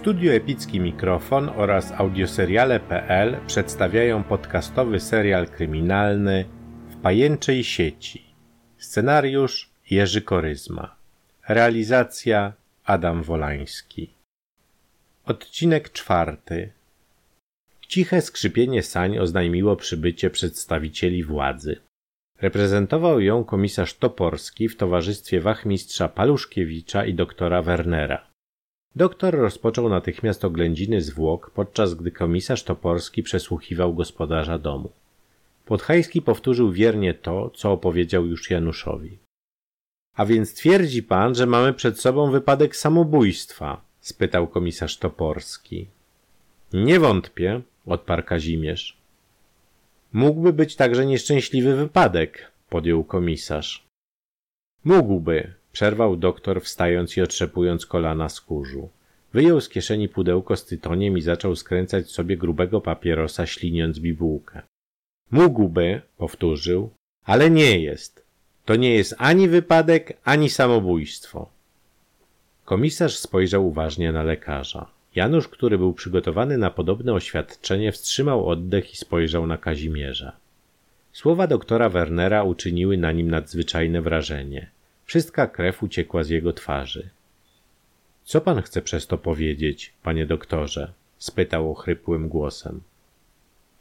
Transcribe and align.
Studio 0.00 0.32
Epicki 0.32 0.80
Mikrofon 0.80 1.48
oraz 1.48 1.92
audioseriale.pl 1.92 3.36
przedstawiają 3.46 4.24
podcastowy 4.24 5.00
serial 5.00 5.46
kryminalny 5.46 6.44
W 6.90 6.96
pajęczej 6.96 7.64
sieci. 7.64 8.34
Scenariusz 8.78 9.70
Jerzy 9.90 10.22
Koryzma. 10.22 10.96
Realizacja 11.48 12.52
Adam 12.84 13.22
Wolański. 13.22 14.14
Odcinek 15.24 15.92
czwarty. 15.92 16.72
Ciche 17.88 18.22
skrzypienie 18.22 18.82
sań 18.82 19.18
oznajmiło 19.18 19.76
przybycie 19.76 20.30
przedstawicieli 20.30 21.24
władzy. 21.24 21.76
Reprezentował 22.40 23.20
ją 23.20 23.44
komisarz 23.44 23.94
Toporski 23.94 24.68
w 24.68 24.76
towarzystwie 24.76 25.40
wachmistrza 25.40 26.08
Paluszkiewicza 26.08 27.04
i 27.04 27.14
doktora 27.14 27.62
Wernera. 27.62 28.29
Doktor 28.96 29.34
rozpoczął 29.34 29.88
natychmiast 29.88 30.44
oględziny 30.44 31.02
zwłok, 31.02 31.50
podczas 31.50 31.94
gdy 31.94 32.10
komisarz 32.10 32.64
Toporski 32.64 33.22
przesłuchiwał 33.22 33.94
gospodarza 33.94 34.58
domu. 34.58 34.90
Podhajski 35.66 36.22
powtórzył 36.22 36.72
wiernie 36.72 37.14
to, 37.14 37.50
co 37.50 37.72
opowiedział 37.72 38.26
już 38.26 38.50
Januszowi. 38.50 39.18
A 40.16 40.26
więc 40.26 40.54
twierdzi 40.54 41.02
pan, 41.02 41.34
że 41.34 41.46
mamy 41.46 41.72
przed 41.72 42.00
sobą 42.00 42.30
wypadek 42.30 42.76
samobójstwa? 42.76 43.80
spytał 44.00 44.48
komisarz 44.48 44.96
Toporski. 44.96 45.86
Nie 46.72 47.00
wątpię, 47.00 47.60
odparł 47.86 48.22
Kazimierz. 48.22 48.96
Mógłby 50.12 50.52
być 50.52 50.76
także 50.76 51.06
nieszczęśliwy 51.06 51.76
wypadek, 51.76 52.52
podjął 52.68 53.04
komisarz. 53.04 53.84
Mógłby, 54.84 55.52
przerwał 55.72 56.16
doktor, 56.16 56.62
wstając 56.62 57.16
i 57.16 57.22
otrzepując 57.22 57.86
kolana 57.86 58.28
z 58.28 58.40
kurzu. 58.40 58.88
Wyjął 59.32 59.60
z 59.60 59.68
kieszeni 59.68 60.08
pudełko 60.08 60.56
z 60.56 60.64
tytoniem 60.64 61.18
i 61.18 61.22
zaczął 61.22 61.56
skręcać 61.56 62.10
sobie 62.10 62.36
grubego 62.36 62.80
papierosa, 62.80 63.46
śliniąc 63.46 63.98
bibułkę. 63.98 64.62
Mógłby, 65.30 66.02
powtórzył, 66.18 66.90
ale 67.24 67.50
nie 67.50 67.80
jest. 67.80 68.24
To 68.64 68.76
nie 68.76 68.94
jest 68.94 69.14
ani 69.18 69.48
wypadek, 69.48 70.18
ani 70.24 70.50
samobójstwo. 70.50 71.50
Komisarz 72.64 73.16
spojrzał 73.16 73.66
uważnie 73.66 74.12
na 74.12 74.22
lekarza. 74.22 74.86
Janusz, 75.14 75.48
który 75.48 75.78
był 75.78 75.92
przygotowany 75.92 76.58
na 76.58 76.70
podobne 76.70 77.12
oświadczenie, 77.12 77.92
wstrzymał 77.92 78.48
oddech 78.48 78.92
i 78.92 78.96
spojrzał 78.96 79.46
na 79.46 79.58
Kazimierza. 79.58 80.32
Słowa 81.12 81.46
doktora 81.46 81.88
Wernera 81.88 82.42
uczyniły 82.42 82.96
na 82.96 83.12
nim 83.12 83.30
nadzwyczajne 83.30 84.02
wrażenie. 84.02 84.70
Wszystka 85.10 85.46
krew 85.46 85.82
uciekła 85.82 86.22
z 86.22 86.28
jego 86.28 86.52
twarzy. 86.52 87.10
Co 88.24 88.40
pan 88.40 88.62
chce 88.62 88.82
przez 88.82 89.06
to 89.06 89.18
powiedzieć, 89.18 89.92
panie 90.02 90.26
doktorze? 90.26 90.92
spytał 91.18 91.70
ochrypłym 91.70 92.28
głosem. 92.28 92.80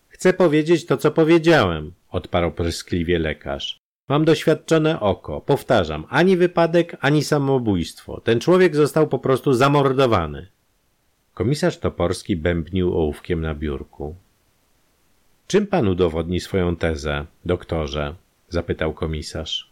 Chcę 0.08 0.34
powiedzieć 0.34 0.86
to, 0.86 0.98
co 0.98 1.12
powiedziałem, 1.12 1.92
odparł 2.12 2.52
pryskliwie 2.52 3.20
lekarz. 3.20 3.78
Mam 4.08 4.26
doświadczone 4.26 5.00
oko. 5.00 5.42
Powtarzam, 5.42 6.06
ani 6.10 6.38
wypadek, 6.38 6.98
ani 7.00 7.24
samobójstwo. 7.24 8.22
Ten 8.22 8.40
człowiek 8.40 8.76
został 8.76 9.08
po 9.08 9.20
prostu 9.20 9.54
zamordowany. 9.54 10.48
Komisarz 11.34 11.78
Toporski 11.78 12.36
bębnił 12.36 12.98
ołówkiem 12.98 13.42
na 13.42 13.56
biurku. 13.56 14.16
Czym 15.48 15.68
pan 15.68 15.88
udowodni 15.88 16.40
swoją 16.40 16.76
tezę, 16.76 17.26
doktorze? 17.46 18.16
zapytał 18.50 18.94
komisarz. 18.94 19.69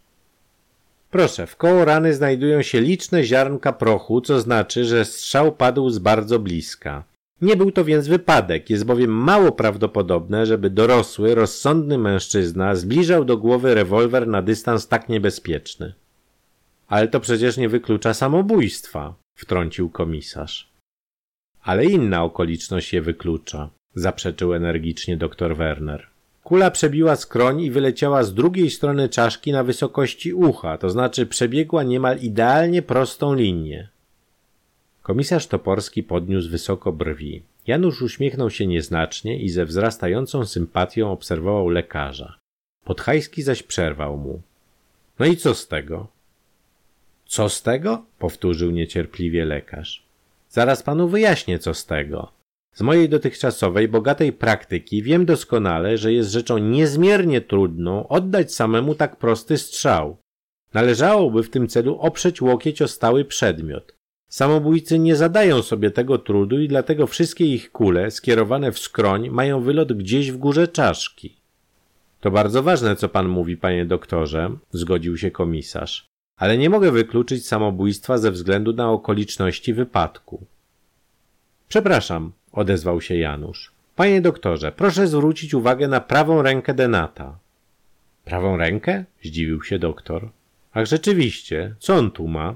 Proszę, 1.17 1.47
w 1.47 1.55
koło 1.55 1.85
rany 1.85 2.13
znajdują 2.13 2.61
się 2.61 2.81
liczne 2.81 3.23
ziarnka 3.23 3.73
prochu, 3.73 4.21
co 4.21 4.39
znaczy, 4.39 4.85
że 4.85 5.05
strzał 5.05 5.51
padł 5.51 5.89
z 5.89 5.99
bardzo 5.99 6.39
bliska. 6.39 7.03
Nie 7.41 7.55
był 7.55 7.71
to 7.71 7.85
więc 7.85 8.07
wypadek, 8.07 8.69
jest 8.69 8.85
bowiem 8.85 9.11
mało 9.11 9.51
prawdopodobne, 9.51 10.45
żeby 10.45 10.69
dorosły, 10.69 11.35
rozsądny 11.35 11.97
mężczyzna 11.97 12.75
zbliżał 12.75 13.25
do 13.25 13.37
głowy 13.37 13.73
rewolwer 13.73 14.27
na 14.27 14.41
dystans 14.41 14.87
tak 14.87 15.09
niebezpieczny. 15.09 15.93
Ale 16.87 17.07
to 17.07 17.19
przecież 17.19 17.57
nie 17.57 17.69
wyklucza 17.69 18.13
samobójstwa, 18.13 19.15
wtrącił 19.37 19.89
komisarz. 19.89 20.71
Ale 21.61 21.85
inna 21.85 22.23
okoliczność 22.23 22.93
je 22.93 23.01
wyklucza, 23.01 23.69
zaprzeczył 23.95 24.53
energicznie 24.53 25.17
dr 25.17 25.55
Werner. 25.55 26.07
Kula 26.47 26.71
przebiła 26.71 27.15
skroń 27.15 27.61
i 27.61 27.71
wyleciała 27.71 28.23
z 28.23 28.33
drugiej 28.33 28.69
strony 28.69 29.09
czaszki 29.09 29.51
na 29.51 29.63
wysokości 29.63 30.33
ucha, 30.33 30.77
to 30.77 30.89
znaczy 30.89 31.25
przebiegła 31.25 31.83
niemal 31.83 32.19
idealnie 32.19 32.81
prostą 32.81 33.33
linię. 33.33 33.87
Komisarz 35.01 35.47
Toporski 35.47 36.03
podniósł 36.03 36.49
wysoko 36.49 36.91
brwi. 36.91 37.41
Janusz 37.67 38.01
uśmiechnął 38.01 38.49
się 38.49 38.67
nieznacznie 38.67 39.39
i 39.39 39.49
ze 39.49 39.65
wzrastającą 39.65 40.45
sympatią 40.45 41.11
obserwował 41.11 41.69
lekarza. 41.69 42.37
Podhajski 42.85 43.41
zaś 43.43 43.63
przerwał 43.63 44.17
mu. 44.17 44.41
No 45.19 45.25
i 45.25 45.37
co 45.37 45.55
z 45.55 45.67
tego? 45.67 46.07
Co 47.25 47.49
z 47.49 47.61
tego? 47.61 48.03
powtórzył 48.19 48.71
niecierpliwie 48.71 49.45
lekarz. 49.45 50.03
Zaraz 50.49 50.83
panu 50.83 51.07
wyjaśnię, 51.07 51.59
co 51.59 51.73
z 51.73 51.85
tego. 51.85 52.36
Z 52.77 52.81
mojej 52.81 53.09
dotychczasowej, 53.09 53.87
bogatej 53.87 54.33
praktyki 54.33 55.03
wiem 55.03 55.25
doskonale, 55.25 55.97
że 55.97 56.13
jest 56.13 56.31
rzeczą 56.31 56.57
niezmiernie 56.57 57.41
trudną 57.41 58.07
oddać 58.07 58.53
samemu 58.53 58.95
tak 58.95 59.15
prosty 59.15 59.57
strzał. 59.57 60.17
Należałoby 60.73 61.43
w 61.43 61.49
tym 61.49 61.67
celu 61.67 61.99
oprzeć 61.99 62.41
łokieć 62.41 62.81
o 62.81 62.87
stały 62.87 63.25
przedmiot. 63.25 63.95
Samobójcy 64.29 64.99
nie 64.99 65.15
zadają 65.15 65.61
sobie 65.61 65.91
tego 65.91 66.17
trudu 66.17 66.59
i 66.59 66.67
dlatego 66.67 67.07
wszystkie 67.07 67.45
ich 67.45 67.71
kule 67.71 68.11
skierowane 68.11 68.71
w 68.71 68.79
skroń 68.79 69.29
mają 69.29 69.61
wylot 69.61 69.93
gdzieś 69.93 70.31
w 70.31 70.37
górze 70.37 70.67
czaszki. 70.67 71.37
To 72.19 72.31
bardzo 72.31 72.63
ważne, 72.63 72.95
co 72.95 73.09
pan 73.09 73.27
mówi, 73.27 73.57
panie 73.57 73.85
doktorze, 73.85 74.57
zgodził 74.71 75.17
się 75.17 75.31
komisarz, 75.31 76.05
ale 76.35 76.57
nie 76.57 76.69
mogę 76.69 76.91
wykluczyć 76.91 77.47
samobójstwa 77.47 78.17
ze 78.17 78.31
względu 78.31 78.73
na 78.73 78.91
okoliczności 78.91 79.73
wypadku. 79.73 80.45
Przepraszam, 81.67 82.31
odezwał 82.57 83.01
się 83.01 83.15
Janusz. 83.15 83.71
Panie 83.95 84.21
doktorze, 84.21 84.71
proszę 84.71 85.07
zwrócić 85.07 85.53
uwagę 85.53 85.87
na 85.87 86.01
prawą 86.01 86.41
rękę 86.41 86.73
Denata. 86.73 87.39
Prawą 88.25 88.57
rękę? 88.57 89.03
zdziwił 89.23 89.63
się 89.63 89.79
doktor. 89.79 90.29
Ach, 90.73 90.85
rzeczywiście, 90.85 91.75
co 91.79 91.95
on 91.95 92.11
tu 92.11 92.27
ma? 92.27 92.55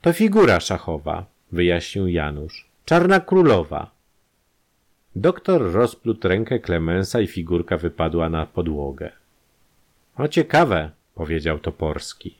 To 0.00 0.12
figura 0.12 0.60
szachowa, 0.60 1.26
wyjaśnił 1.52 2.08
Janusz. 2.08 2.68
Czarna 2.84 3.20
królowa. 3.20 3.90
Doktor 5.16 5.72
rozplótł 5.72 6.28
rękę 6.28 6.58
Klemensa 6.58 7.20
i 7.20 7.26
figurka 7.26 7.76
wypadła 7.76 8.28
na 8.28 8.46
podłogę. 8.46 9.12
O 10.16 10.28
ciekawe, 10.28 10.90
powiedział 11.14 11.58
Toporski. 11.58 12.34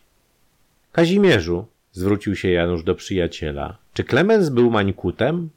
Kazimierzu, 0.93 1.67
zwrócił 1.93 2.37
się 2.37 2.49
Janusz 2.51 2.85
do 2.85 2.95
przyjaciela, 2.95 3.77
czy 3.95 4.05
Klemens 4.05 4.49
był 4.49 4.71
mańkutem? 4.71 5.51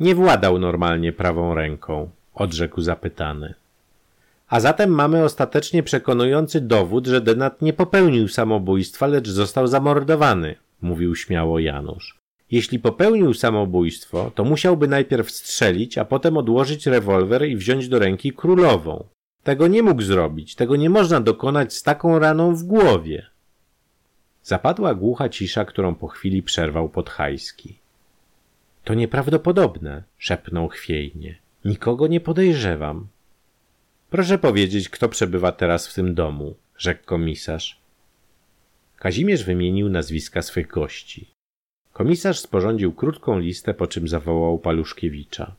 Nie 0.00 0.14
władał 0.14 0.58
normalnie 0.58 1.12
prawą 1.12 1.54
ręką, 1.54 2.10
odrzekł 2.34 2.80
zapytany. 2.80 3.54
A 4.48 4.60
zatem 4.60 4.90
mamy 4.90 5.24
ostatecznie 5.24 5.82
przekonujący 5.82 6.60
dowód, 6.60 7.06
że 7.06 7.20
Denat 7.20 7.62
nie 7.62 7.72
popełnił 7.72 8.28
samobójstwa, 8.28 9.06
lecz 9.06 9.28
został 9.28 9.66
zamordowany, 9.66 10.54
mówił 10.82 11.16
śmiało 11.16 11.58
Janusz. 11.58 12.18
Jeśli 12.50 12.78
popełnił 12.78 13.34
samobójstwo, 13.34 14.30
to 14.34 14.44
musiałby 14.44 14.88
najpierw 14.88 15.30
strzelić, 15.30 15.98
a 15.98 16.04
potem 16.04 16.36
odłożyć 16.36 16.86
rewolwer 16.86 17.48
i 17.48 17.56
wziąć 17.56 17.88
do 17.88 17.98
ręki 17.98 18.32
królową. 18.32 19.04
Tego 19.42 19.66
nie 19.66 19.82
mógł 19.82 20.02
zrobić, 20.02 20.54
tego 20.54 20.76
nie 20.76 20.90
można 20.90 21.20
dokonać 21.20 21.74
z 21.74 21.82
taką 21.82 22.18
raną 22.18 22.54
w 22.54 22.62
głowie. 22.62 23.26
Zapadła 24.42 24.94
głucha 24.94 25.28
cisza, 25.28 25.64
którą 25.64 25.94
po 25.94 26.08
chwili 26.08 26.42
przerwał 26.42 26.88
Podhajski. 26.88 27.83
To 28.84 28.94
nieprawdopodobne, 28.94 30.02
szepnął 30.18 30.68
chwiejnie. 30.68 31.38
Nikogo 31.64 32.06
nie 32.06 32.20
podejrzewam. 32.20 33.06
Proszę 34.10 34.38
powiedzieć, 34.38 34.88
kto 34.88 35.08
przebywa 35.08 35.52
teraz 35.52 35.88
w 35.88 35.94
tym 35.94 36.14
domu, 36.14 36.54
rzekł 36.78 37.04
komisarz. 37.04 37.80
Kazimierz 38.96 39.44
wymienił 39.44 39.88
nazwiska 39.88 40.42
swych 40.42 40.66
gości. 40.66 41.30
Komisarz 41.92 42.38
sporządził 42.38 42.92
krótką 42.92 43.38
listę, 43.38 43.74
po 43.74 43.86
czym 43.86 44.08
zawołał 44.08 44.58
Paluszkiewicza. 44.58 45.56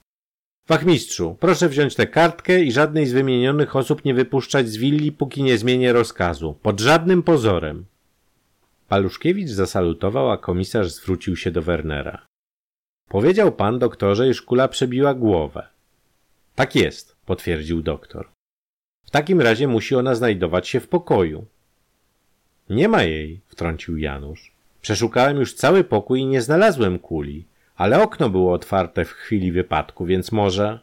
Wachmistrzu, 0.67 1.37
proszę 1.39 1.69
wziąć 1.69 1.95
tę 1.95 2.07
kartkę 2.07 2.63
i 2.63 2.71
żadnej 2.71 3.05
z 3.05 3.13
wymienionych 3.13 3.75
osób 3.75 4.05
nie 4.05 4.13
wypuszczać 4.13 4.69
z 4.69 4.77
willi, 4.77 5.11
póki 5.11 5.43
nie 5.43 5.57
zmienię 5.57 5.93
rozkazu. 5.93 6.57
Pod 6.61 6.79
żadnym 6.79 7.23
pozorem. 7.23 7.85
Paluszkiewicz 8.87 9.49
zasalutował, 9.49 10.31
a 10.31 10.37
komisarz 10.37 10.91
zwrócił 10.91 11.35
się 11.35 11.51
do 11.51 11.61
Wernera. 11.61 12.25
Powiedział 13.09 13.51
pan, 13.51 13.79
doktorze, 13.79 14.29
iż 14.29 14.41
kula 14.41 14.67
przebiła 14.67 15.13
głowę. 15.13 15.67
Tak 16.55 16.75
jest, 16.75 17.15
potwierdził 17.25 17.81
doktor. 17.81 18.27
W 19.05 19.11
takim 19.11 19.41
razie 19.41 19.67
musi 19.67 19.95
ona 19.95 20.15
znajdować 20.15 20.67
się 20.67 20.79
w 20.79 20.87
pokoju. 20.87 21.45
Nie 22.69 22.87
ma 22.87 23.03
jej, 23.03 23.39
wtrącił 23.47 23.97
Janusz. 23.97 24.51
Przeszukałem 24.81 25.37
już 25.37 25.53
cały 25.53 25.83
pokój 25.83 26.19
i 26.19 26.25
nie 26.25 26.41
znalazłem 26.41 26.99
kuli. 26.99 27.45
Ale 27.75 28.03
okno 28.03 28.29
było 28.29 28.53
otwarte 28.53 29.05
w 29.05 29.11
chwili 29.11 29.51
wypadku, 29.51 30.05
więc 30.05 30.31
może... 30.31 30.79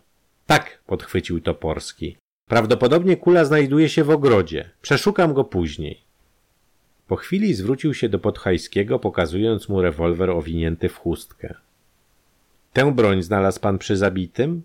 Tak, 0.46 0.82
podchwycił 0.86 1.40
Toporski. 1.40 2.16
Prawdopodobnie 2.48 3.16
kula 3.16 3.44
znajduje 3.44 3.88
się 3.88 4.04
w 4.04 4.10
ogrodzie. 4.10 4.70
Przeszukam 4.82 5.34
go 5.34 5.44
później. 5.44 6.00
Po 7.08 7.16
chwili 7.16 7.54
zwrócił 7.54 7.94
się 7.94 8.08
do 8.08 8.18
Podhajskiego, 8.18 8.98
pokazując 8.98 9.68
mu 9.68 9.82
rewolwer 9.82 10.30
owinięty 10.30 10.88
w 10.88 10.96
chustkę. 10.96 11.54
Tę 12.72 12.92
broń 12.92 13.22
znalazł 13.22 13.60
pan 13.60 13.78
przy 13.78 13.96
zabitym? 13.96 14.62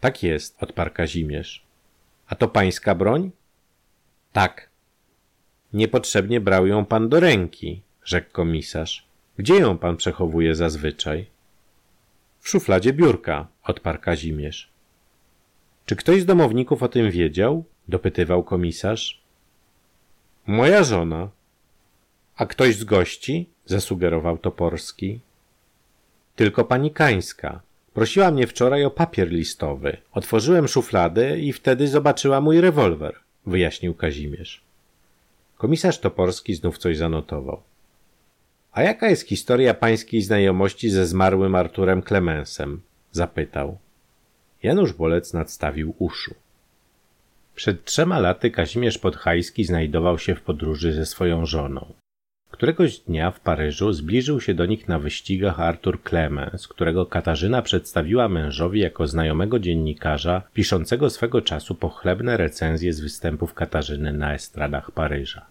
Tak 0.00 0.22
jest, 0.22 0.62
odparł 0.62 0.90
Kazimierz. 0.94 1.66
A 2.26 2.34
to 2.34 2.48
pańska 2.48 2.94
broń? 2.94 3.30
Tak. 4.32 4.70
Niepotrzebnie 5.72 6.40
brał 6.40 6.66
ją 6.66 6.84
pan 6.84 7.08
do 7.08 7.20
ręki, 7.20 7.82
rzekł 8.04 8.32
komisarz. 8.32 9.06
Gdzie 9.38 9.54
ją 9.54 9.78
pan 9.78 9.96
przechowuje 9.96 10.54
zazwyczaj? 10.54 11.26
W 12.40 12.48
szufladzie 12.48 12.92
biurka, 12.92 13.46
odparł 13.62 13.98
Kazimierz. 14.00 14.70
Czy 15.86 15.96
ktoś 15.96 16.22
z 16.22 16.26
domowników 16.26 16.82
o 16.82 16.88
tym 16.88 17.10
wiedział? 17.10 17.64
dopytywał 17.88 18.44
komisarz. 18.44 19.20
Moja 20.46 20.84
żona. 20.84 21.28
A 22.36 22.46
ktoś 22.46 22.76
z 22.76 22.84
gości? 22.84 23.48
zasugerował 23.64 24.38
Toporski. 24.38 25.20
Tylko 26.36 26.64
pani 26.64 26.90
Kańska. 26.90 27.60
Prosiła 27.94 28.30
mnie 28.30 28.46
wczoraj 28.46 28.84
o 28.84 28.90
papier 28.90 29.28
listowy. 29.28 29.96
Otworzyłem 30.12 30.68
szufladę 30.68 31.38
i 31.38 31.52
wtedy 31.52 31.88
zobaczyła 31.88 32.40
mój 32.40 32.60
rewolwer, 32.60 33.14
wyjaśnił 33.46 33.94
Kazimierz. 33.94 34.60
Komisarz 35.58 35.98
Toporski 35.98 36.54
znów 36.54 36.78
coś 36.78 36.96
zanotował. 36.96 37.62
A 38.72 38.82
jaka 38.82 39.08
jest 39.08 39.28
historia 39.28 39.74
pańskiej 39.74 40.22
znajomości 40.22 40.90
ze 40.90 41.06
zmarłym 41.06 41.54
Arturem 41.54 42.02
Klemensem? 42.02 42.80
zapytał. 43.12 43.78
Janusz 44.62 44.92
Bolec 44.92 45.32
nadstawił 45.32 45.94
uszu. 45.98 46.34
Przed 47.54 47.84
trzema 47.84 48.18
laty 48.18 48.50
Kazimierz 48.50 48.98
Podhajski 48.98 49.64
znajdował 49.64 50.18
się 50.18 50.34
w 50.34 50.42
podróży 50.42 50.92
ze 50.92 51.06
swoją 51.06 51.46
żoną. 51.46 51.92
Któregoś 52.50 52.98
dnia 52.98 53.30
w 53.30 53.40
Paryżu 53.40 53.92
zbliżył 53.92 54.40
się 54.40 54.54
do 54.54 54.66
nich 54.66 54.88
na 54.88 54.98
wyścigach 54.98 55.60
Arthur 55.60 56.02
Clemens, 56.02 56.68
którego 56.68 57.06
Katarzyna 57.06 57.62
przedstawiła 57.62 58.28
mężowi 58.28 58.80
jako 58.80 59.06
znajomego 59.06 59.58
dziennikarza, 59.58 60.42
piszącego 60.54 61.10
swego 61.10 61.42
czasu 61.42 61.74
pochlebne 61.74 62.36
recenzje 62.36 62.92
z 62.92 63.00
występów 63.00 63.54
Katarzyny 63.54 64.12
na 64.12 64.34
estradach 64.34 64.90
Paryża. 64.90 65.46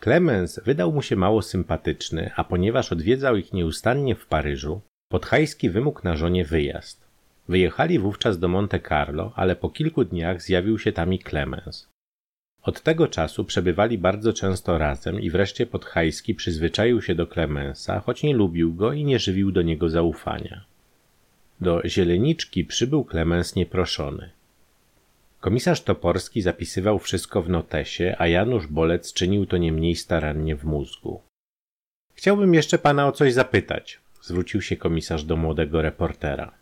Clemens 0.00 0.60
wydał 0.64 0.92
mu 0.92 1.02
się 1.02 1.16
mało 1.16 1.42
sympatyczny, 1.42 2.30
a 2.36 2.44
ponieważ 2.44 2.92
odwiedzał 2.92 3.36
ich 3.36 3.52
nieustannie 3.52 4.14
w 4.14 4.26
Paryżu, 4.26 4.80
Podhajski 5.10 5.70
wymógł 5.70 6.00
na 6.04 6.16
żonie 6.16 6.44
wyjazd. 6.44 7.08
Wyjechali 7.48 7.98
wówczas 7.98 8.38
do 8.38 8.48
Monte 8.48 8.80
Carlo, 8.80 9.32
ale 9.36 9.56
po 9.56 9.70
kilku 9.70 10.04
dniach 10.04 10.42
zjawił 10.42 10.78
się 10.78 10.92
tam 10.92 11.14
i 11.14 11.18
Clemens. 11.18 11.88
Od 12.62 12.80
tego 12.80 13.08
czasu 13.08 13.44
przebywali 13.44 13.98
bardzo 13.98 14.32
często 14.32 14.78
razem 14.78 15.20
i 15.20 15.30
wreszcie 15.30 15.66
Podhajski 15.66 16.34
przyzwyczaił 16.34 17.02
się 17.02 17.14
do 17.14 17.26
Klemensa, 17.26 18.00
choć 18.00 18.22
nie 18.22 18.34
lubił 18.34 18.74
go 18.74 18.92
i 18.92 19.04
nie 19.04 19.18
żywił 19.18 19.52
do 19.52 19.62
niego 19.62 19.88
zaufania. 19.88 20.64
Do 21.60 21.82
Zieleniczki 21.84 22.64
przybył 22.64 23.04
Klemens 23.04 23.54
nieproszony. 23.54 24.30
Komisarz 25.40 25.80
Toporski 25.80 26.42
zapisywał 26.42 26.98
wszystko 26.98 27.42
w 27.42 27.48
notesie, 27.48 28.14
a 28.18 28.26
Janusz 28.26 28.66
Bolec 28.66 29.12
czynił 29.12 29.46
to 29.46 29.56
nie 29.56 29.72
mniej 29.72 29.96
starannie 29.96 30.56
w 30.56 30.64
mózgu. 30.64 31.22
Chciałbym 32.14 32.54
jeszcze 32.54 32.78
pana 32.78 33.06
o 33.06 33.12
coś 33.12 33.32
zapytać, 33.32 34.00
zwrócił 34.22 34.62
się 34.62 34.76
komisarz 34.76 35.24
do 35.24 35.36
młodego 35.36 35.82
reportera. 35.82 36.54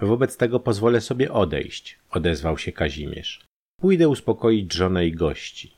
Wobec 0.00 0.36
tego 0.36 0.60
pozwolę 0.60 1.00
sobie 1.00 1.32
odejść, 1.32 1.98
odezwał 2.10 2.58
się 2.58 2.72
Kazimierz. 2.72 3.47
Pójdę 3.80 4.08
uspokoić 4.08 4.74
żonę 4.74 5.06
i 5.06 5.12
gości. 5.12 5.72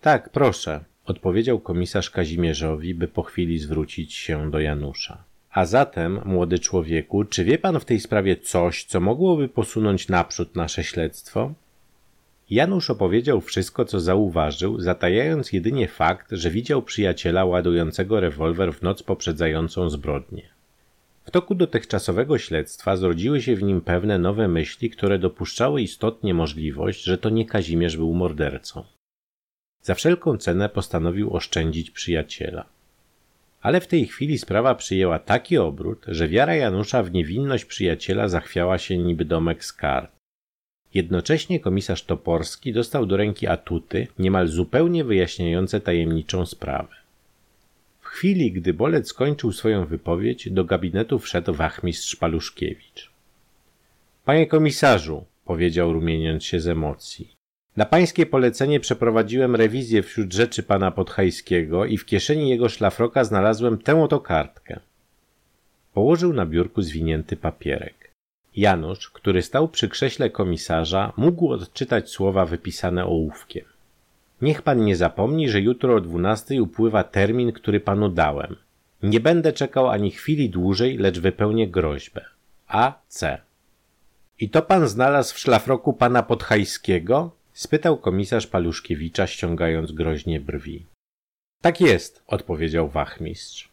Tak, 0.00 0.30
proszę, 0.30 0.84
odpowiedział 1.04 1.60
komisarz 1.60 2.10
Kazimierzowi, 2.10 2.94
by 2.94 3.08
po 3.08 3.22
chwili 3.22 3.58
zwrócić 3.58 4.14
się 4.14 4.50
do 4.50 4.60
Janusza. 4.60 5.24
A 5.50 5.66
zatem, 5.66 6.20
młody 6.24 6.58
człowieku, 6.58 7.24
czy 7.24 7.44
wie 7.44 7.58
pan 7.58 7.80
w 7.80 7.84
tej 7.84 8.00
sprawie 8.00 8.36
coś, 8.36 8.84
co 8.84 9.00
mogłoby 9.00 9.48
posunąć 9.48 10.08
naprzód 10.08 10.56
nasze 10.56 10.84
śledztwo? 10.84 11.52
Janusz 12.50 12.90
opowiedział 12.90 13.40
wszystko, 13.40 13.84
co 13.84 14.00
zauważył, 14.00 14.80
zatajając 14.80 15.52
jedynie 15.52 15.88
fakt, 15.88 16.32
że 16.32 16.50
widział 16.50 16.82
przyjaciela 16.82 17.44
ładującego 17.44 18.20
rewolwer 18.20 18.72
w 18.72 18.82
noc 18.82 19.02
poprzedzającą 19.02 19.90
zbrodnię. 19.90 20.57
W 21.28 21.30
toku 21.30 21.54
dotychczasowego 21.54 22.38
śledztwa 22.38 22.96
zrodziły 22.96 23.42
się 23.42 23.56
w 23.56 23.62
nim 23.62 23.80
pewne 23.80 24.18
nowe 24.18 24.48
myśli, 24.48 24.90
które 24.90 25.18
dopuszczały 25.18 25.82
istotnie 25.82 26.34
możliwość, 26.34 27.02
że 27.04 27.18
to 27.18 27.30
nie 27.30 27.46
Kazimierz 27.46 27.96
był 27.96 28.14
mordercą. 28.14 28.84
Za 29.82 29.94
wszelką 29.94 30.36
cenę 30.36 30.68
postanowił 30.68 31.36
oszczędzić 31.36 31.90
przyjaciela. 31.90 32.64
Ale 33.62 33.80
w 33.80 33.86
tej 33.86 34.06
chwili 34.06 34.38
sprawa 34.38 34.74
przyjęła 34.74 35.18
taki 35.18 35.58
obrót, 35.58 36.04
że 36.08 36.28
wiara 36.28 36.54
Janusza 36.54 37.02
w 37.02 37.12
niewinność 37.12 37.64
przyjaciela 37.64 38.28
zachwiała 38.28 38.78
się 38.78 38.98
niby 38.98 39.24
domek 39.24 39.64
z 39.64 39.72
kart. 39.72 40.12
Jednocześnie 40.94 41.60
komisarz 41.60 42.04
Toporski 42.04 42.72
dostał 42.72 43.06
do 43.06 43.16
ręki 43.16 43.46
atuty, 43.46 44.06
niemal 44.18 44.48
zupełnie 44.48 45.04
wyjaśniające 45.04 45.80
tajemniczą 45.80 46.46
sprawę. 46.46 47.07
Chwili, 48.18 48.52
gdy 48.52 48.74
Bolec 48.74 49.08
skończył 49.08 49.52
swoją 49.52 49.86
wypowiedź, 49.86 50.50
do 50.50 50.64
gabinetu 50.64 51.18
wszedł 51.18 51.54
wachmistrz 51.54 52.16
Paluszkiewicz. 52.16 53.10
Panie 54.24 54.46
komisarzu, 54.46 55.24
powiedział 55.44 55.92
rumieniąc 55.92 56.44
się 56.44 56.60
z 56.60 56.68
emocji, 56.68 57.34
na 57.76 57.84
pańskie 57.84 58.26
polecenie 58.26 58.80
przeprowadziłem 58.80 59.56
rewizję 59.56 60.02
wśród 60.02 60.32
rzeczy 60.32 60.62
pana 60.62 60.90
Podhajskiego 60.90 61.84
i 61.84 61.96
w 61.98 62.04
kieszeni 62.04 62.50
jego 62.50 62.68
szlafroka 62.68 63.24
znalazłem 63.24 63.78
tę 63.78 64.02
oto 64.02 64.20
kartkę. 64.20 64.80
Położył 65.94 66.32
na 66.32 66.46
biurku 66.46 66.82
zwinięty 66.82 67.36
papierek. 67.36 68.10
Janusz, 68.56 69.10
który 69.10 69.42
stał 69.42 69.68
przy 69.68 69.88
krześle 69.88 70.30
komisarza, 70.30 71.12
mógł 71.16 71.52
odczytać 71.52 72.10
słowa 72.10 72.46
wypisane 72.46 73.04
ołówkiem. 73.04 73.64
Niech 74.42 74.62
pan 74.62 74.84
nie 74.84 74.96
zapomni, 74.96 75.48
że 75.48 75.60
jutro 75.60 75.94
o 75.94 76.00
dwunastej 76.00 76.60
upływa 76.60 77.04
termin, 77.04 77.52
który 77.52 77.80
panu 77.80 78.08
dałem. 78.08 78.56
Nie 79.02 79.20
będę 79.20 79.52
czekał 79.52 79.88
ani 79.88 80.10
chwili 80.10 80.50
dłużej, 80.50 80.98
lecz 80.98 81.18
wypełnię 81.18 81.68
groźbę. 81.68 82.24
A. 82.68 82.92
C. 83.08 83.40
I 84.40 84.50
to 84.50 84.62
pan 84.62 84.88
znalazł 84.88 85.34
w 85.34 85.38
szlafroku 85.38 85.92
pana 85.92 86.22
Podhajskiego? 86.22 87.30
spytał 87.52 87.98
komisarz 87.98 88.46
Paluszkiewicza, 88.46 89.26
ściągając 89.26 89.92
groźnie 89.92 90.40
brwi. 90.40 90.86
Tak 91.62 91.80
jest, 91.80 92.22
odpowiedział 92.26 92.88
wachmistrz. 92.88 93.68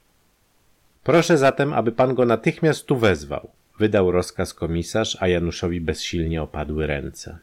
Proszę 1.04 1.38
zatem, 1.38 1.74
aby 1.74 1.92
pan 1.92 2.16
go 2.16 2.26
natychmiast 2.26 2.86
tu 2.86 2.98
wezwał, 2.98 3.50
wydał 3.80 4.12
rozkaz 4.12 4.54
komisarz, 4.54 5.18
a 5.20 5.28
Januszowi 5.28 5.82
bezsilnie 5.82 6.42
opadły 6.42 6.88
ręce. 6.88 7.40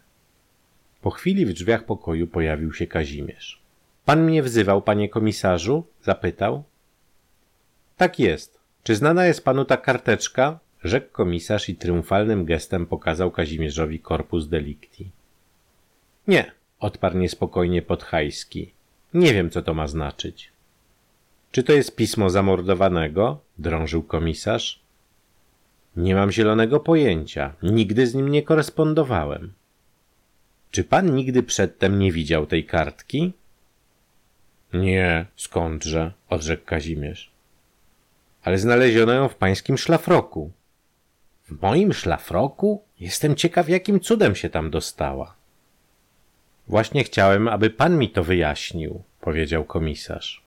Po 1.03 1.11
chwili 1.11 1.47
w 1.47 1.53
drzwiach 1.53 1.85
pokoju 1.85 2.27
pojawił 2.27 2.73
się 2.73 2.87
Kazimierz. 2.87 3.63
Pan 4.05 4.25
mnie 4.25 4.43
wzywał, 4.43 4.83
panie 4.83 5.09
komisarzu? 5.09 5.85
zapytał. 6.03 6.63
Tak 7.97 8.19
jest. 8.19 8.61
Czy 8.83 8.97
znana 8.97 9.27
jest 9.27 9.45
panu 9.45 9.65
ta 9.65 9.77
karteczka? 9.77 10.59
rzekł 10.85 11.13
komisarz 11.13 11.69
i 11.69 11.77
triumfalnym 11.77 12.45
gestem 12.45 12.87
pokazał 12.87 13.31
Kazimierzowi 13.31 14.01
korpus 14.01 14.49
delicti. 14.49 15.11
Nie, 16.29 16.53
odparł 16.81 17.19
niespokojnie 17.19 17.83
Podhajski. 17.83 18.73
Nie 19.15 19.35
wiem, 19.35 19.51
co 19.51 19.63
to 19.63 19.75
ma 19.75 19.87
znaczyć. 19.87 20.53
Czy 21.53 21.63
to 21.63 21.73
jest 21.73 21.97
pismo 21.97 22.31
zamordowanego? 22.31 23.41
drążył 23.59 24.03
komisarz. 24.03 24.81
Nie 25.97 26.15
mam 26.15 26.33
zielonego 26.33 26.81
pojęcia. 26.81 27.55
Nigdy 27.63 28.07
z 28.07 28.15
nim 28.15 28.29
nie 28.29 28.43
korespondowałem. 28.43 29.53
Czy 30.73 30.85
pan 30.85 31.15
nigdy 31.15 31.43
przedtem 31.43 31.99
nie 31.99 32.13
widział 32.13 32.47
tej 32.47 32.67
kartki? 32.67 33.33
Nie, 34.73 35.27
skądże, 35.37 36.13
odrzekł 36.29 36.65
Kazimierz. 36.67 37.33
Ale 38.43 38.59
znaleziono 38.59 39.13
ją 39.13 39.29
w 39.29 39.35
pańskim 39.35 39.79
szlafroku. 39.79 40.53
W 41.45 41.63
moim 41.63 41.93
szlafroku? 41.93 42.83
Jestem 43.01 43.37
ciekaw, 43.37 43.69
jakim 43.69 44.01
cudem 44.01 44.35
się 44.35 44.51
tam 44.51 44.71
dostała. 44.71 45.37
Właśnie 46.69 47.05
chciałem, 47.05 47.49
aby 47.49 47.71
pan 47.71 47.99
mi 47.99 48.11
to 48.11 48.25
wyjaśnił, 48.25 49.03
powiedział 49.21 49.65
komisarz. 49.65 50.45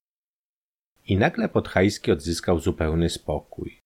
I 1.07 1.17
nagle 1.17 1.49
Podhajski 1.49 2.11
odzyskał 2.11 2.59
zupełny 2.59 3.09
spokój. 3.09 3.79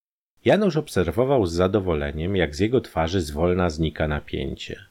Janusz 0.45 0.77
obserwował 0.77 1.45
z 1.45 1.53
zadowoleniem, 1.53 2.35
jak 2.35 2.55
z 2.55 2.59
jego 2.59 2.81
twarzy 2.81 3.21
zwolna 3.21 3.69
znika 3.69 4.07
napięcie. 4.07 4.88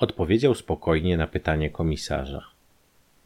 Odpowiedział 0.00 0.54
spokojnie 0.54 1.16
na 1.16 1.26
pytanie 1.26 1.70
komisarza. 1.70 2.46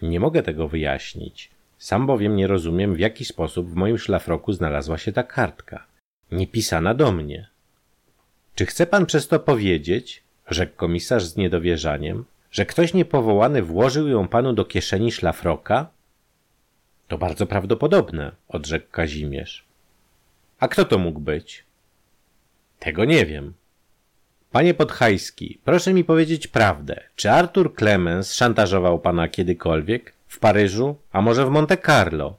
Nie 0.03 0.21
mogę 0.21 0.43
tego 0.43 0.69
wyjaśnić. 0.69 1.51
Sam 1.79 2.07
bowiem 2.07 2.37
nie 2.37 2.47
rozumiem, 2.47 2.95
w 2.95 2.99
jaki 2.99 3.25
sposób 3.25 3.71
w 3.71 3.75
moim 3.75 3.99
szlafroku 3.99 4.53
znalazła 4.53 4.99
się 4.99 5.13
ta 5.13 5.23
kartka. 5.23 5.87
Niepisana 6.33 6.95
do 6.95 7.13
mnie. 7.13 7.49
Czy 8.55 8.67
chce 8.67 8.87
pan 8.87 9.07
przez 9.07 9.29
to 9.29 9.41
powiedzieć, 9.41 10.23
rzekł 10.49 10.77
komisarz 10.77 11.25
z 11.25 11.37
niedowierzaniem, 11.37 12.25
że 12.51 12.67
ktoś 12.67 12.95
niepowołany 12.95 13.63
włożył 13.63 14.09
ją 14.09 14.29
panu 14.29 14.53
do 14.53 14.65
kieszeni 14.65 15.13
szlafroka? 15.13 15.91
To 17.09 17.19
bardzo 17.19 17.47
prawdopodobne, 17.47 18.33
odrzekł 18.49 18.91
Kazimierz. 18.91 19.65
A 20.61 20.69
kto 20.69 20.85
to 20.85 20.99
mógł 20.99 21.21
być? 21.21 21.65
Tego 22.79 23.05
nie 23.05 23.27
wiem. 23.27 23.55
Panie 24.55 24.75
Podhajski, 24.75 25.59
proszę 25.65 25.95
mi 25.95 26.05
powiedzieć 26.05 26.49
prawdę. 26.49 27.01
Czy 27.17 27.31
Artur 27.31 27.75
Clemens 27.77 28.35
szantażował 28.35 28.99
pana 28.99 29.29
kiedykolwiek? 29.29 30.13
W 30.29 30.39
Paryżu? 30.39 30.97
A 31.13 31.21
może 31.21 31.47
w 31.47 31.51
Monte 31.51 31.77
Carlo? 31.77 32.37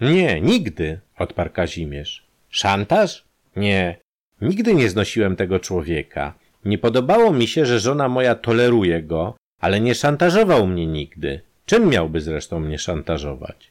Nie, 0.00 0.40
nigdy, 0.40 1.00
odparł 1.18 1.50
Kazimierz. 1.50 2.26
Szantaż? 2.48 3.24
Nie, 3.56 3.96
nigdy 4.40 4.74
nie 4.74 4.90
znosiłem 4.90 5.36
tego 5.36 5.58
człowieka. 5.58 6.34
Nie 6.64 6.78
podobało 6.78 7.32
mi 7.32 7.46
się, 7.46 7.66
że 7.66 7.80
żona 7.80 8.08
moja 8.08 8.34
toleruje 8.34 9.02
go, 9.02 9.34
ale 9.60 9.80
nie 9.80 9.94
szantażował 9.94 10.66
mnie 10.66 10.86
nigdy. 10.86 11.40
Czym 11.66 11.88
miałby 11.88 12.20
zresztą 12.20 12.60
mnie 12.60 12.78
szantażować? 12.78 13.70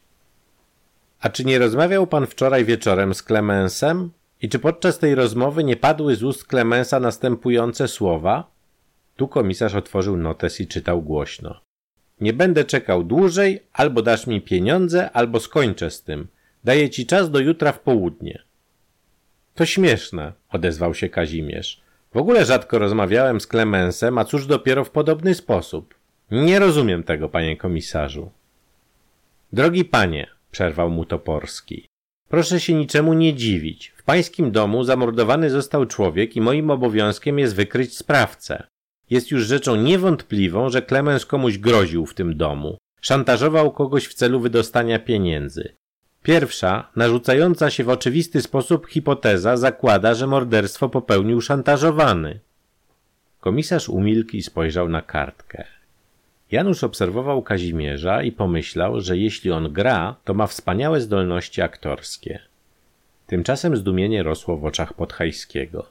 A 1.21 1.29
czy 1.29 1.45
nie 1.45 1.59
rozmawiał 1.59 2.07
pan 2.07 2.27
wczoraj 2.27 2.65
wieczorem 2.65 3.13
z 3.13 3.23
Clemensem? 3.23 4.11
I 4.41 4.49
czy 4.49 4.59
podczas 4.59 4.99
tej 4.99 5.15
rozmowy 5.15 5.63
nie 5.63 5.75
padły 5.75 6.15
z 6.15 6.23
ust 6.23 6.47
Clemensa 6.47 6.99
następujące 6.99 7.87
słowa? 7.87 8.51
Tu 9.15 9.27
komisarz 9.27 9.75
otworzył 9.75 10.17
notes 10.17 10.61
i 10.61 10.67
czytał 10.67 11.01
głośno. 11.01 11.61
Nie 12.21 12.33
będę 12.33 12.65
czekał 12.65 13.03
dłużej, 13.03 13.63
albo 13.73 14.01
dasz 14.01 14.27
mi 14.27 14.41
pieniądze, 14.41 15.11
albo 15.11 15.39
skończę 15.39 15.89
z 15.91 16.03
tym. 16.03 16.27
Daję 16.63 16.89
ci 16.89 17.05
czas 17.05 17.31
do 17.31 17.39
jutra 17.39 17.71
w 17.71 17.79
południe. 17.79 18.43
To 19.55 19.65
śmieszne, 19.65 20.33
odezwał 20.49 20.93
się 20.93 21.09
Kazimierz. 21.09 21.81
W 22.13 22.17
ogóle 22.17 22.45
rzadko 22.45 22.79
rozmawiałem 22.79 23.41
z 23.41 23.47
Klemensem, 23.47 24.17
a 24.17 24.25
cóż 24.25 24.47
dopiero 24.47 24.85
w 24.85 24.91
podobny 24.91 25.35
sposób. 25.35 25.95
Nie 26.31 26.59
rozumiem 26.59 27.03
tego, 27.03 27.29
panie 27.29 27.57
komisarzu. 27.57 28.31
Drogi 29.53 29.85
panie, 29.85 30.27
przerwał 30.51 30.89
mu 30.89 31.05
Toporski, 31.05 31.88
proszę 32.29 32.59
się 32.59 32.73
niczemu 32.73 33.13
nie 33.13 33.33
dziwić. 33.33 33.93
W 33.95 34.03
pańskim 34.03 34.51
domu 34.51 34.83
zamordowany 34.83 35.49
został 35.49 35.85
człowiek 35.85 36.35
i 36.35 36.41
moim 36.41 36.71
obowiązkiem 36.71 37.39
jest 37.39 37.55
wykryć 37.55 37.97
sprawcę. 37.97 38.63
Jest 39.09 39.31
już 39.31 39.45
rzeczą 39.45 39.75
niewątpliwą, 39.75 40.69
że 40.69 40.81
Klemens 40.81 41.25
komuś 41.25 41.57
groził 41.57 42.05
w 42.05 42.13
tym 42.13 42.37
domu. 42.37 42.77
Szantażował 43.01 43.71
kogoś 43.71 44.07
w 44.07 44.13
celu 44.13 44.39
wydostania 44.39 44.99
pieniędzy. 44.99 45.75
Pierwsza, 46.23 46.91
narzucająca 46.95 47.69
się 47.69 47.83
w 47.83 47.89
oczywisty 47.89 48.41
sposób 48.41 48.87
hipoteza 48.87 49.57
zakłada, 49.57 50.13
że 50.13 50.27
morderstwo 50.27 50.89
popełnił 50.89 51.41
szantażowany. 51.41 52.39
Komisarz 53.39 53.89
umilkł 53.89 54.35
i 54.35 54.41
spojrzał 54.41 54.89
na 54.89 55.01
kartkę. 55.01 55.78
Janusz 56.51 56.83
obserwował 56.83 57.41
Kazimierza 57.41 58.23
i 58.23 58.31
pomyślał, 58.31 59.01
że 59.01 59.17
jeśli 59.17 59.51
on 59.51 59.73
gra, 59.73 60.15
to 60.23 60.33
ma 60.33 60.47
wspaniałe 60.47 61.01
zdolności 61.01 61.61
aktorskie. 61.61 62.39
Tymczasem 63.27 63.77
zdumienie 63.77 64.23
rosło 64.23 64.57
w 64.57 64.65
oczach 64.65 64.93
Podhajskiego. 64.93 65.85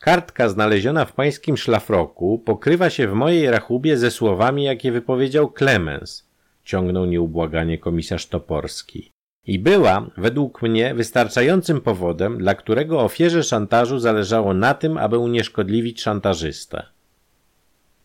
Kartka 0.00 0.48
znaleziona 0.48 1.04
w 1.04 1.12
pańskim 1.12 1.56
szlafroku 1.56 2.38
pokrywa 2.38 2.90
się 2.90 3.08
w 3.08 3.12
mojej 3.12 3.50
rachubie 3.50 3.96
ze 3.96 4.10
słowami, 4.10 4.64
jakie 4.64 4.92
wypowiedział 4.92 5.50
Klemens, 5.50 6.28
ciągnął 6.64 7.04
nieubłaganie 7.06 7.78
komisarz 7.78 8.26
Toporski. 8.26 9.10
I 9.46 9.58
była, 9.58 10.10
według 10.16 10.62
mnie, 10.62 10.94
wystarczającym 10.94 11.80
powodem, 11.80 12.38
dla 12.38 12.54
którego 12.54 13.00
ofierze 13.00 13.42
szantażu 13.42 13.98
zależało 13.98 14.54
na 14.54 14.74
tym, 14.74 14.98
aby 14.98 15.18
unieszkodliwić 15.18 16.02
szantażystę. 16.02 16.97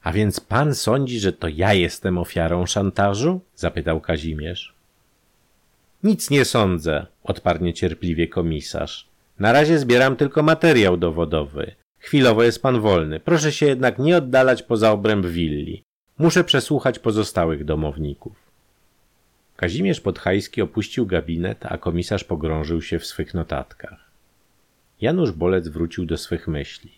A 0.03 0.12
więc 0.13 0.39
pan 0.39 0.75
sądzi, 0.75 1.19
że 1.19 1.33
to 1.33 1.48
ja 1.48 1.74
jestem 1.74 2.17
ofiarą 2.17 2.65
szantażu? 2.65 3.41
zapytał 3.55 4.01
Kazimierz. 4.01 4.74
Nic 6.03 6.29
nie 6.29 6.45
sądzę, 6.45 7.05
odparł 7.24 7.63
niecierpliwie 7.63 8.27
komisarz. 8.27 9.07
Na 9.39 9.51
razie 9.51 9.79
zbieram 9.79 10.15
tylko 10.15 10.43
materiał 10.43 10.98
dowodowy. 10.98 11.75
Chwilowo 12.00 12.43
jest 12.43 12.62
pan 12.62 12.81
wolny. 12.81 13.19
Proszę 13.19 13.51
się 13.51 13.65
jednak 13.65 14.00
nie 14.00 14.17
oddalać 14.17 14.63
poza 14.63 14.91
obręb 14.91 15.25
willi. 15.25 15.83
Muszę 16.17 16.43
przesłuchać 16.43 17.00
pozostałych 17.00 17.65
domowników. 17.65 18.36
Kazimierz 19.55 20.01
Podhajski 20.01 20.62
opuścił 20.62 21.05
gabinet, 21.05 21.65
a 21.65 21.77
komisarz 21.77 22.24
pogrążył 22.24 22.81
się 22.81 23.00
w 23.00 23.05
swych 23.05 23.33
notatkach. 23.33 24.12
Janusz 25.01 25.31
Bolec 25.31 25.67
wrócił 25.67 26.05
do 26.05 26.17
swych 26.17 26.48
myśli. 26.48 26.91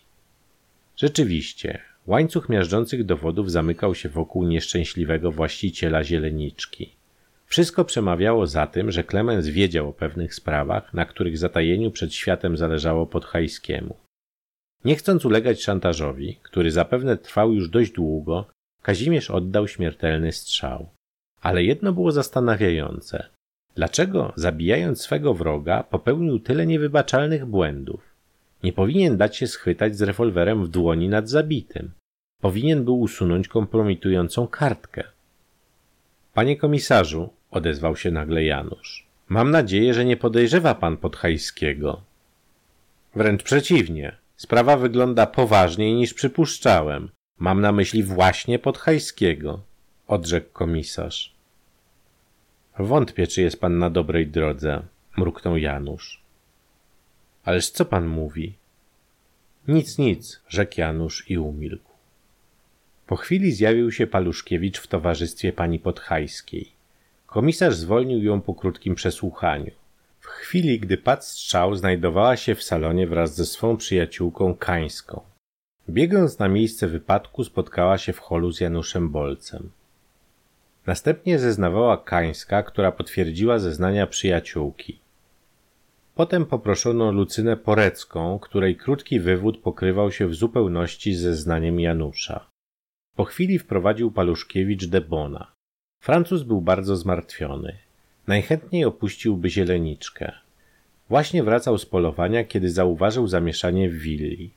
Rzeczywiście, 0.96 1.82
łańcuch 2.06 2.48
miażdżących 2.48 3.04
dowodów 3.04 3.50
zamykał 3.50 3.94
się 3.94 4.08
wokół 4.08 4.46
nieszczęśliwego 4.46 5.32
właściciela 5.32 6.04
zieleniczki. 6.04 6.96
Wszystko 7.46 7.84
przemawiało 7.84 8.46
za 8.46 8.66
tym, 8.66 8.90
że 8.92 9.04
Klemens 9.04 9.46
wiedział 9.46 9.88
o 9.88 9.92
pewnych 9.92 10.34
sprawach, 10.34 10.94
na 10.94 11.04
których 11.04 11.38
zatajeniu 11.38 11.90
przed 11.90 12.14
światem 12.14 12.56
zależało 12.56 13.06
Podhajskiemu. 13.06 13.96
Nie 14.84 14.96
chcąc 14.96 15.24
ulegać 15.24 15.62
szantażowi, 15.62 16.38
który 16.42 16.70
zapewne 16.70 17.16
trwał 17.16 17.52
już 17.52 17.68
dość 17.68 17.92
długo, 17.92 18.46
Kazimierz 18.82 19.30
oddał 19.30 19.68
śmiertelny 19.68 20.32
strzał. 20.32 20.88
Ale 21.40 21.64
jedno 21.64 21.92
było 21.92 22.12
zastanawiające. 22.12 23.28
Dlaczego, 23.74 24.32
zabijając 24.36 25.00
swego 25.00 25.34
wroga, 25.34 25.82
popełnił 25.82 26.40
tyle 26.40 26.66
niewybaczalnych 26.66 27.46
błędów? 27.46 28.15
Nie 28.62 28.72
powinien 28.72 29.16
dać 29.16 29.36
się 29.36 29.46
schwytać 29.46 29.96
z 29.96 30.02
rewolwerem 30.02 30.64
w 30.64 30.68
dłoni 30.68 31.08
nad 31.08 31.28
zabitym. 31.28 31.90
Powinien 32.40 32.84
był 32.84 33.00
usunąć 33.00 33.48
kompromitującą 33.48 34.46
kartkę. 34.46 35.04
Panie 36.34 36.56
komisarzu, 36.56 37.28
odezwał 37.50 37.96
się 37.96 38.10
nagle 38.10 38.44
Janusz, 38.44 39.06
mam 39.28 39.50
nadzieję, 39.50 39.94
że 39.94 40.04
nie 40.04 40.16
podejrzewa 40.16 40.74
pan 40.74 40.96
Podhajskiego. 40.96 42.00
Wręcz 43.14 43.42
przeciwnie. 43.42 44.16
Sprawa 44.36 44.76
wygląda 44.76 45.26
poważniej 45.26 45.94
niż 45.94 46.14
przypuszczałem. 46.14 47.08
Mam 47.38 47.60
na 47.60 47.72
myśli 47.72 48.02
właśnie 48.02 48.58
Podhajskiego 48.58 49.60
odrzekł 50.06 50.52
komisarz. 50.52 51.34
Wątpię, 52.78 53.26
czy 53.26 53.42
jest 53.42 53.60
pan 53.60 53.78
na 53.78 53.90
dobrej 53.90 54.26
drodze, 54.26 54.82
mruknął 55.16 55.56
Janusz. 55.56 56.22
Ależ 57.46 57.70
co 57.70 57.84
pan 57.84 58.06
mówi? 58.06 58.54
Nic, 59.68 59.98
nic, 59.98 60.40
rzekł 60.48 60.80
Janusz 60.80 61.30
i 61.30 61.38
umilkł. 61.38 61.92
Po 63.06 63.16
chwili 63.16 63.52
zjawił 63.52 63.92
się 63.92 64.06
Paluszkiewicz 64.06 64.78
w 64.78 64.86
towarzystwie 64.86 65.52
pani 65.52 65.78
Podhajskiej. 65.78 66.72
Komisarz 67.26 67.76
zwolnił 67.76 68.22
ją 68.22 68.40
po 68.40 68.54
krótkim 68.54 68.94
przesłuchaniu. 68.94 69.70
W 70.20 70.26
chwili, 70.26 70.80
gdy 70.80 70.96
padł 70.96 71.22
strzał, 71.22 71.76
znajdowała 71.76 72.36
się 72.36 72.54
w 72.54 72.62
salonie 72.62 73.06
wraz 73.06 73.34
ze 73.34 73.46
swą 73.46 73.76
przyjaciółką 73.76 74.54
Kańską. 74.54 75.20
Biegnąc 75.88 76.38
na 76.38 76.48
miejsce 76.48 76.88
wypadku, 76.88 77.44
spotkała 77.44 77.98
się 77.98 78.12
w 78.12 78.18
holu 78.18 78.52
z 78.52 78.60
Januszem 78.60 79.10
Bolcem. 79.10 79.70
Następnie 80.86 81.38
zeznawała 81.38 81.96
Kańska, 81.96 82.62
która 82.62 82.92
potwierdziła 82.92 83.58
zeznania 83.58 84.06
przyjaciółki. 84.06 85.05
Potem 86.16 86.46
poproszono 86.46 87.12
Lucynę 87.12 87.56
Porecką, 87.56 88.38
której 88.38 88.76
krótki 88.76 89.20
wywód 89.20 89.58
pokrywał 89.58 90.12
się 90.12 90.26
w 90.26 90.34
zupełności 90.34 91.14
ze 91.14 91.34
zeznaniem 91.34 91.80
Janusza. 91.80 92.50
Po 93.16 93.24
chwili 93.24 93.58
wprowadził 93.58 94.12
Paluszkiewicz 94.12 94.86
Debona. 94.86 95.52
Francuz 96.02 96.42
był 96.42 96.60
bardzo 96.60 96.96
zmartwiony. 96.96 97.76
Najchętniej 98.26 98.84
opuściłby 98.84 99.50
zieleniczkę. 99.50 100.32
Właśnie 101.08 101.42
wracał 101.42 101.78
z 101.78 101.86
polowania, 101.86 102.44
kiedy 102.44 102.70
zauważył 102.70 103.26
zamieszanie 103.26 103.90
w 103.90 103.98
willi. 103.98 104.50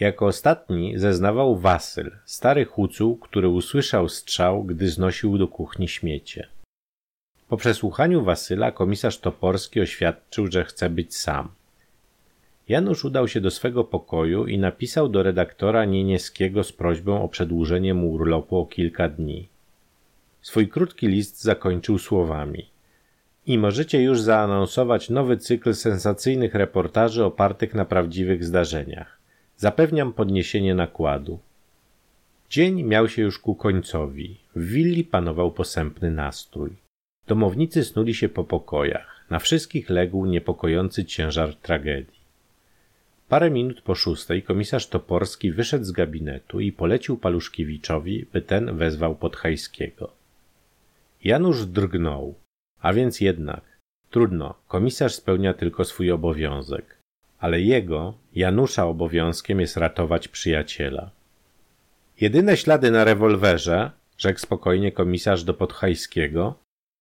Jako 0.00 0.26
ostatni 0.26 0.98
zeznawał 0.98 1.58
Wasyl, 1.58 2.10
stary 2.24 2.64
hucuł, 2.64 3.16
który 3.16 3.48
usłyszał 3.48 4.08
strzał, 4.08 4.64
gdy 4.64 4.88
znosił 4.88 5.38
do 5.38 5.48
kuchni 5.48 5.88
śmiecie. 5.88 6.48
Po 7.48 7.56
przesłuchaniu 7.56 8.24
Wasyla 8.24 8.72
komisarz 8.72 9.18
Toporski 9.18 9.80
oświadczył, 9.80 10.46
że 10.46 10.64
chce 10.64 10.90
być 10.90 11.16
sam. 11.16 11.48
Janusz 12.68 13.04
udał 13.04 13.28
się 13.28 13.40
do 13.40 13.50
swego 13.50 13.84
pokoju 13.84 14.46
i 14.46 14.58
napisał 14.58 15.08
do 15.08 15.22
redaktora 15.22 15.84
Nienieskiego 15.84 16.64
z 16.64 16.72
prośbą 16.72 17.22
o 17.22 17.28
przedłużenie 17.28 17.94
mu 17.94 18.10
urlopu 18.10 18.58
o 18.58 18.66
kilka 18.66 19.08
dni. 19.08 19.48
Swój 20.42 20.68
krótki 20.68 21.08
list 21.08 21.42
zakończył 21.42 21.98
słowami. 21.98 22.66
I 23.46 23.58
możecie 23.58 24.02
już 24.02 24.20
zaanonsować 24.20 25.10
nowy 25.10 25.36
cykl 25.36 25.74
sensacyjnych 25.74 26.54
reportaży 26.54 27.24
opartych 27.24 27.74
na 27.74 27.84
prawdziwych 27.84 28.44
zdarzeniach. 28.44 29.18
Zapewniam 29.56 30.12
podniesienie 30.12 30.74
nakładu. 30.74 31.38
Dzień 32.50 32.82
miał 32.82 33.08
się 33.08 33.22
już 33.22 33.38
ku 33.38 33.54
końcowi. 33.54 34.36
W 34.56 34.66
willi 34.66 35.04
panował 35.04 35.50
posępny 35.52 36.10
nastrój. 36.10 36.87
Domownicy 37.28 37.84
snuli 37.84 38.14
się 38.14 38.28
po 38.28 38.44
pokojach. 38.44 39.24
Na 39.30 39.38
wszystkich 39.38 39.90
legł 39.90 40.26
niepokojący 40.26 41.04
ciężar 41.04 41.54
tragedii. 41.54 42.20
Parę 43.28 43.50
minut 43.50 43.80
po 43.80 43.94
szóstej 43.94 44.42
komisarz 44.42 44.86
Toporski 44.86 45.52
wyszedł 45.52 45.84
z 45.84 45.92
gabinetu 45.92 46.60
i 46.60 46.72
polecił 46.72 47.16
Paluszkiewiczowi, 47.16 48.26
by 48.32 48.42
ten 48.42 48.76
wezwał 48.76 49.16
Podhajskiego. 49.16 50.12
Janusz 51.24 51.66
drgnął. 51.66 52.34
A 52.80 52.92
więc 52.92 53.20
jednak, 53.20 53.78
trudno, 54.10 54.54
komisarz 54.68 55.14
spełnia 55.14 55.54
tylko 55.54 55.84
swój 55.84 56.10
obowiązek. 56.10 56.98
Ale 57.38 57.60
jego, 57.60 58.14
Janusza 58.34 58.86
obowiązkiem 58.86 59.60
jest 59.60 59.76
ratować 59.76 60.28
przyjaciela. 60.28 61.10
Jedyne 62.20 62.56
ślady 62.56 62.90
na 62.90 63.04
rewolwerze, 63.04 63.90
rzekł 64.18 64.40
spokojnie 64.40 64.92
komisarz 64.92 65.44
do 65.44 65.54
Podhajskiego, 65.54 66.54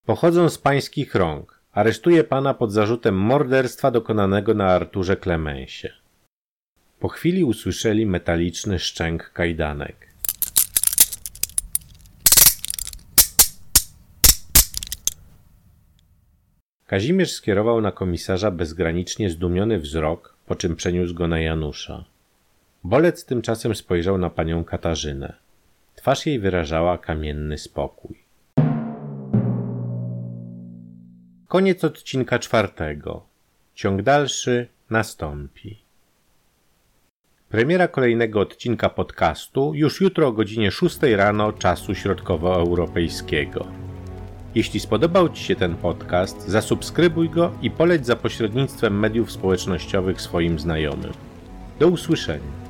pochodzą 0.07 0.49
z 0.49 0.57
pańskich 0.57 1.15
rąk. 1.15 1.59
Aresztuję 1.71 2.23
pana 2.23 2.53
pod 2.53 2.71
zarzutem 2.71 3.15
morderstwa 3.15 3.91
dokonanego 3.91 4.53
na 4.53 4.67
Arturze 4.67 5.17
Klemensie. 5.17 5.89
Po 6.99 7.07
chwili 7.07 7.43
usłyszeli 7.43 8.05
metaliczny 8.05 8.79
szczęk 8.79 9.31
kajdanek. 9.33 10.07
Kazimierz 16.85 17.31
skierował 17.31 17.81
na 17.81 17.91
komisarza 17.91 18.51
bezgranicznie 18.51 19.29
zdumiony 19.29 19.79
wzrok, 19.79 20.35
po 20.45 20.55
czym 20.55 20.75
przeniósł 20.75 21.13
go 21.13 21.27
na 21.27 21.39
Janusza. 21.39 22.05
Bolec 22.83 23.25
tymczasem 23.25 23.75
spojrzał 23.75 24.17
na 24.17 24.29
panią 24.29 24.63
Katarzynę. 24.63 25.33
Twarz 25.95 26.25
jej 26.25 26.39
wyrażała 26.39 26.97
kamienny 26.97 27.57
spokój. 27.57 28.26
Koniec 31.47 31.83
odcinka 31.83 32.39
czwartego. 32.39 33.23
Ciąg 33.75 34.01
dalszy 34.01 34.67
nastąpi. 34.89 35.77
Premiera 37.49 37.87
kolejnego 37.87 38.39
odcinka 38.39 38.89
podcastu 38.89 39.71
już 39.75 40.01
jutro 40.01 40.27
o 40.27 40.31
godzinie 40.31 40.71
6 40.71 40.99
rano 41.15 41.53
czasu 41.53 41.95
środkowoeuropejskiego. 41.95 43.67
Jeśli 44.55 44.79
spodobał 44.79 45.29
Ci 45.29 45.43
się 45.43 45.55
ten 45.55 45.75
podcast, 45.75 46.47
zasubskrybuj 46.47 47.29
go 47.29 47.51
i 47.61 47.71
poleć 47.71 48.05
za 48.05 48.15
pośrednictwem 48.15 48.99
mediów 48.99 49.31
społecznościowych 49.31 50.21
swoim 50.21 50.59
znajomym. 50.59 51.13
Do 51.79 51.87
usłyszenia. 51.87 52.66